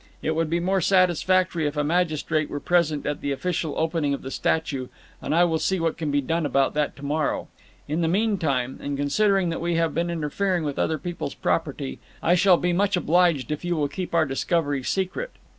"It 0.23 0.31
would 0.35 0.49
be 0.49 0.59
more 0.59 0.81
satisfactory 0.81 1.67
if 1.67 1.77
a 1.77 1.83
magistrate 1.83 2.49
were 2.49 2.59
present 2.59 3.05
at 3.05 3.21
the 3.21 3.31
official 3.31 3.75
opening 3.77 4.15
of 4.15 4.23
the 4.23 4.31
statue, 4.31 4.87
and 5.21 5.35
I 5.35 5.43
will 5.43 5.59
see 5.59 5.79
what 5.79 5.95
can 5.95 6.09
be 6.09 6.21
done 6.21 6.43
about 6.43 6.73
that 6.73 6.95
to 6.95 7.05
morrow. 7.05 7.49
In 7.87 8.01
the 8.01 8.07
meantime, 8.07 8.79
and 8.81 8.97
considering 8.97 9.49
that 9.49 9.61
we 9.61 9.75
have 9.75 9.93
been 9.93 10.09
interfering 10.09 10.63
with 10.63 10.79
other 10.79 10.97
people's 10.97 11.35
property, 11.35 11.99
I 12.23 12.33
shall 12.33 12.57
be 12.57 12.73
much 12.73 12.97
obliged 12.97 13.51
if 13.51 13.63
you 13.63 13.75
will 13.75 13.87
keep 13.87 14.15
our 14.15 14.25
discovery 14.25 14.81
secret." 14.81 15.33